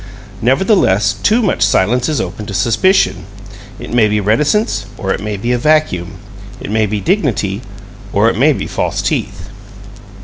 Nevertheless, 0.41 1.13
too 1.21 1.43
much 1.43 1.61
silence 1.61 2.09
is 2.09 2.19
open 2.19 2.47
to 2.47 2.55
suspicion. 2.55 3.25
It 3.77 3.93
may 3.93 4.07
be 4.07 4.19
reticence, 4.19 4.87
or 4.97 5.13
it 5.13 5.21
may 5.21 5.37
be 5.37 5.51
a 5.51 5.59
vacuum. 5.59 6.13
It 6.59 6.71
may 6.71 6.87
be 6.87 6.99
dignity, 6.99 7.61
or 8.11 8.27
it 8.27 8.35
may 8.35 8.51
be 8.51 8.65
false 8.65 8.99
teeth. 9.03 9.49